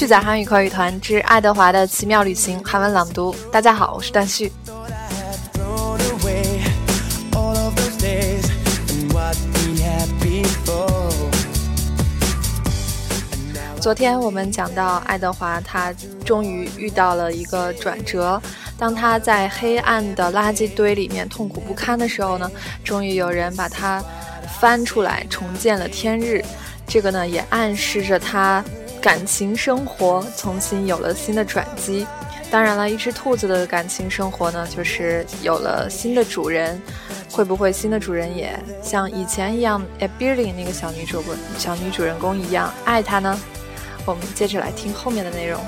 [0.00, 3.36] 去仔韩语口语团之爱德华的奇妙旅行韩文朗读。
[3.52, 4.50] 大家好，我是段旭。
[13.78, 15.92] 昨天我们讲到爱德华，他
[16.24, 18.40] 终于遇到了一个转折。
[18.78, 22.50] 当他在黑暗的垃圾堆里面痛苦不堪的时候呢，
[22.82, 24.02] 终于有人把他
[24.58, 26.42] 翻出来，重见了天日。
[26.86, 28.64] 这个呢，也暗示着他
[29.00, 32.06] 感情生活重新有了新的转机。
[32.50, 36.80] 当然了，一只兔子的感情生活呢，就是有了新的主人。
[37.32, 41.22] 会不会新的主人也像以前一样，哎，Billy 那个小女主
[41.56, 43.40] 小女主人公一样爱它呢？
[44.04, 45.60] 我们接着来听后面的内容。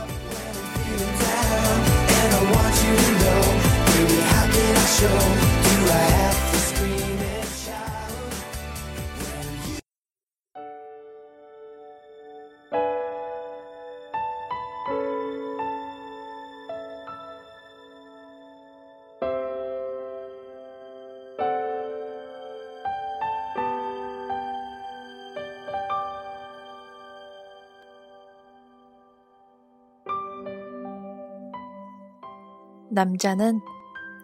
[32.92, 33.60] 남자는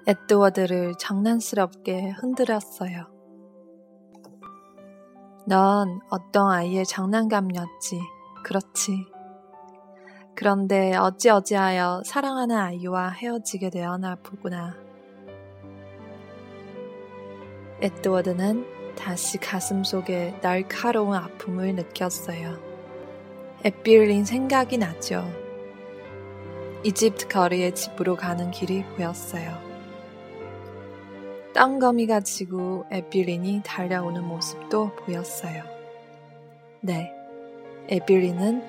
[0.06, 3.06] 에드워드를 장난스럽게 흔들었어요.
[5.46, 7.98] 넌 어떤 아이의 장난감이었지.
[8.44, 9.06] 그렇지.
[10.34, 14.76] 그런데 어찌어찌하여 사랑하는 아이와 헤어지게 되었나 보구나.
[17.80, 22.58] 에드워드는 다시 가슴 속에 날카로운 아픔을 느꼈어요.
[23.64, 25.47] 에필린 생각이 나죠.
[26.84, 29.58] 이집트 거리의 집으로 가는 길이 보였어요.
[31.52, 35.64] 땅거미가 지고 에빌린이 달려오는 모습도 보였어요.
[36.80, 37.12] 네,
[37.88, 38.62] 에빌린은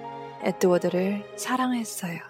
[0.43, 2.28] 에드워드를 사랑했어요.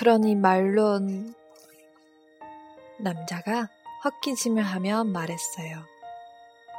[0.00, 1.34] 그러니 말론
[3.00, 3.68] 남자가
[4.02, 5.84] 헛기침을 하며 말했어요.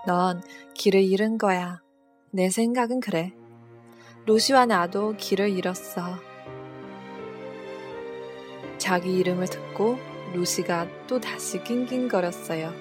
[0.07, 0.41] 넌
[0.73, 1.83] 길을 잃은 거야.
[2.31, 3.31] 내 생각은 그래.
[4.25, 6.15] 루시와 나도 길을 잃었어.
[8.79, 9.99] 자기 이름을 듣고
[10.33, 12.73] 루시가 또 다시 낑낑거렸어요.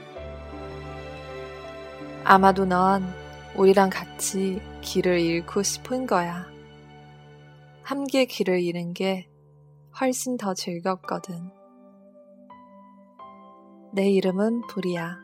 [2.25, 3.05] 아마도 넌
[3.57, 6.47] 우리랑 같이 길을 잃고 싶은 거야.
[7.83, 9.30] 함께 길을 잃은 게
[10.01, 11.51] 훨씬 더 즐겁거든.
[13.93, 15.19] 내 이름은 불이야.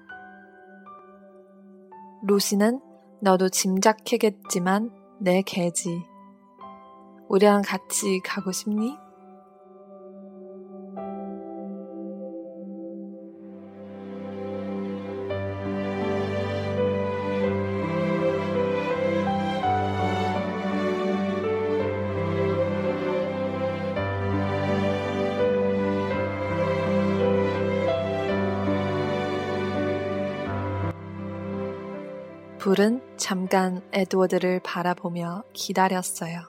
[2.26, 2.82] 루시는
[3.22, 6.02] 너도 짐작하겠지만 내 개지.
[7.30, 8.98] 우리랑 같이 가고 싶니?
[32.66, 36.40] 불은 잠깐 에드워드를 바라보며 기다렸어요.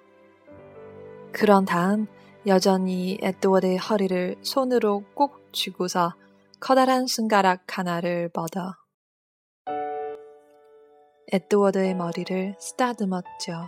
[1.32, 2.08] 그런 다음
[2.48, 6.16] 여전히 에드워드의 허리를 손으로 꼭 쥐고서
[6.60, 8.74] 커다란 손가락 하나를 뻗어
[11.32, 13.68] 에드워드의 머리를 쓰다듬었죠.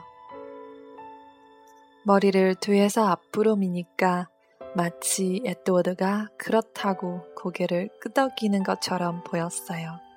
[2.04, 4.28] 머리를 뒤에서 앞으로 미니까
[4.76, 10.09] 마치 에드워드가 그렇다고 고개를 끄덕이는 것처럼 보였어요.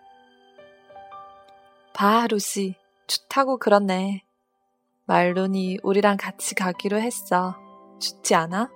[1.94, 2.76] 봐, 루시.
[3.06, 4.24] 좋다고 그렇네.
[5.04, 7.54] 말론이 우리랑 같이 가기로 했어.
[8.00, 8.70] 좋지 않아?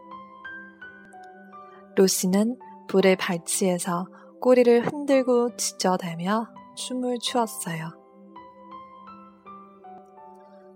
[1.96, 2.58] 루시는
[2.88, 4.06] 불의 발치에서
[4.40, 7.90] 꼬리를 흔들고 지저대며 춤을 추었어요.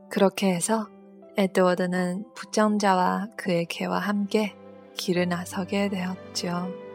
[0.09, 0.89] 그렇게 해서
[1.37, 4.57] 에드워드는 부정자와 그의 개와 함께
[4.97, 6.90] 길을 나서게 되었죠.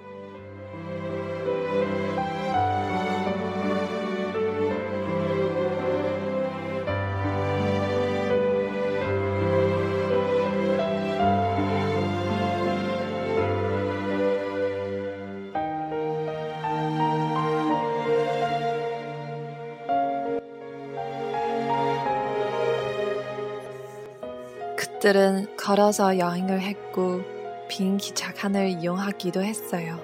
[25.05, 27.21] 가족들은 걸어서 여행을 했고
[27.69, 29.99] 빈 기차칸을 이용하기도 했어요.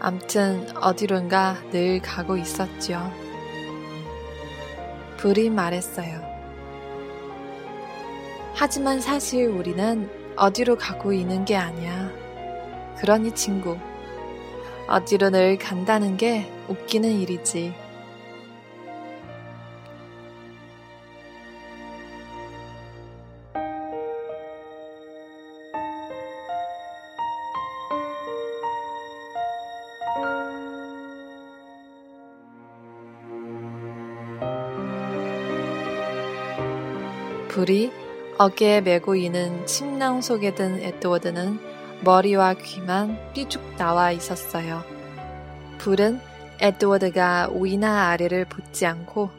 [0.00, 3.12] 암튼 어디론가 늘 가고 있었죠.
[5.18, 6.22] 불이 말했어요.
[8.54, 12.10] 하지만 사실 우리는 어디로 가고 있는 게 아니야.
[12.96, 13.76] 그러니 친구,
[14.88, 17.74] 어디로 늘 간다는 게 웃기는 일이지.
[37.48, 37.90] 불이
[38.38, 41.58] 어깨에 메고 있는 침낭 속에 든 에드워드는
[42.04, 44.82] 머리와 귀만 삐죽 나와 있었어요.
[45.78, 46.20] 불은
[46.60, 49.30] 에드워드가 위나 아래를 보지 않고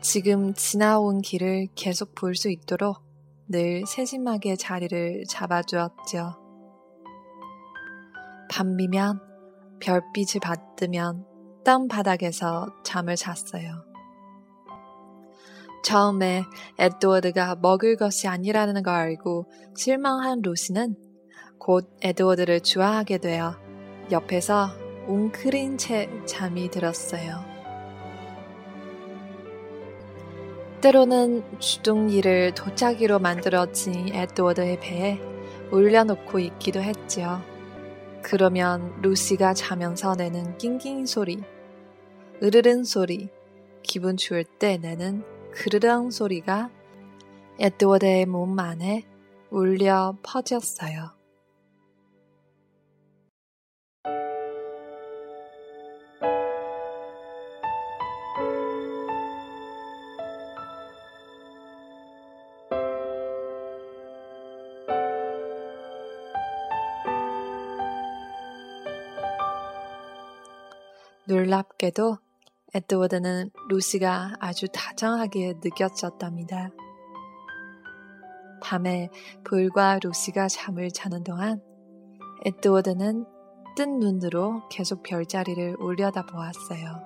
[0.00, 3.02] 지금 지나온 길을 계속 볼 수 있도록
[3.48, 6.36] 늘 세심하게 자리를 잡아주었죠.
[8.50, 9.20] 밤이면
[9.80, 11.24] 별빛을 받으면
[11.64, 13.87] 땅바닥에서 잠을 잤어요.
[15.82, 16.44] 처음에
[16.78, 19.46] 에드워드가 먹을 것이 아니라는 걸 알고
[19.76, 20.96] 실망한 루시는
[21.58, 23.56] 곧 에드워드를 좋아하게 되어
[24.10, 24.70] 옆에서
[25.06, 27.44] 웅크린 채 잠이 들었어요.
[30.80, 35.20] 때로는 주둥이를 도자기로 만들어진 에드워드의 배에
[35.72, 37.42] 올려놓고 있기도 했지요.
[38.22, 41.42] 그러면 루시가 자면서 내는 낑낑 소리,
[42.42, 43.28] 으르른 소리,
[43.82, 45.24] 기분 좋을 때 내는
[45.58, 46.70] 그르렁 소리가
[47.58, 49.02] 에드워드의 몸 안에
[49.50, 51.10] 울려 퍼졌어요.
[71.26, 72.18] 놀랍게도
[72.74, 76.70] 에드워드는 루시가 아주 다정하게 느껴졌답니다.
[78.60, 79.08] 밤에
[79.44, 81.62] 볼과 루시가 잠을 자는 동안
[82.44, 83.24] 에드워드는
[83.76, 87.02] 뜬 눈으로 계속 별자리를 올려다 보았어요.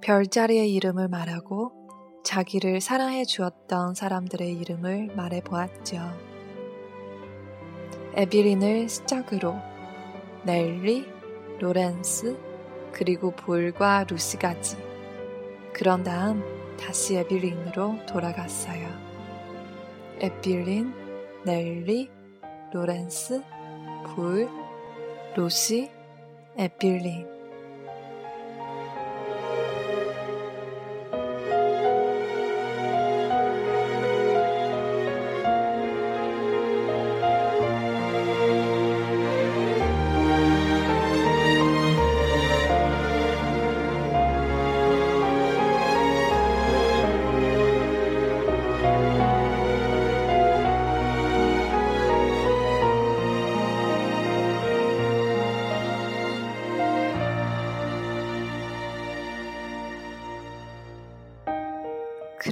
[0.00, 1.72] 별자리의 이름을 말하고
[2.24, 5.98] 자기를 사랑해 주었던 사람들의 이름을 말해 보았죠.
[8.14, 9.56] 에비린을 시작으로
[10.44, 11.06] 넬리,
[11.60, 12.51] 로렌스,
[12.92, 14.76] 그리고 볼과 루시까지.
[15.72, 16.42] 그런 다음
[16.78, 18.86] 다시 에빌린으로 돌아갔어요.
[20.20, 20.94] 에빌린,
[21.44, 22.10] 넬리,
[22.72, 23.42] 로렌스,
[24.14, 24.48] 볼,
[25.34, 25.90] 루시,
[26.56, 27.31] 에빌린.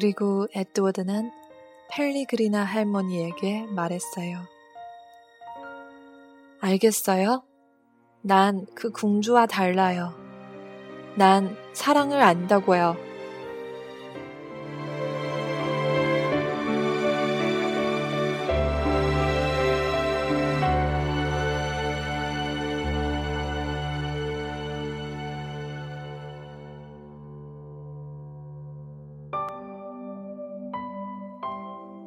[0.00, 1.30] 그리고 에드워드는
[1.90, 4.47] 펠리그리나 할머니에게 말했어요.
[6.59, 7.42] 알겠어요?
[8.23, 10.14] 난그 공주와 달라요.
[11.16, 13.10] 난 사랑을 안다고요.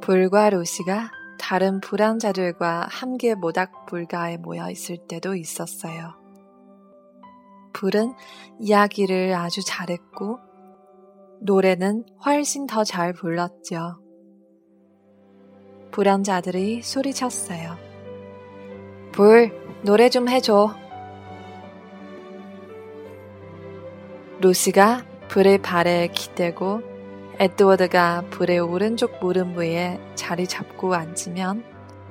[0.04, 6.16] 불과 루시가 다른 불황자들과 함께 모닥 불가에 모여 있을 때도 있었어요.
[7.72, 8.14] 불은
[8.60, 10.40] 이야기를 아주 잘했고
[11.40, 14.02] 노래는 훨씬 더 잘 불렀죠.
[15.92, 17.78] 불황자들이 소리쳤어요.
[19.14, 19.54] 불,
[19.86, 20.76] 노래 좀 해줘.
[24.42, 26.93] 루시가 불의 발에 기대고
[27.40, 31.64] 에드워드가 불의 오른쪽 무릎 위에 자리 잡고 앉으면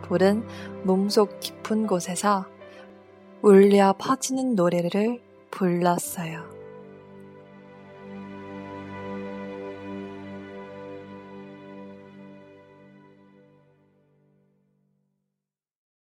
[0.02, 0.44] 불은
[0.82, 2.46] 몸속 깊은 곳에서
[3.40, 6.51] 울려 퍼지는 노래를 불렀어요.